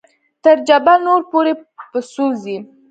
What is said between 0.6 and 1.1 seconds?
جبل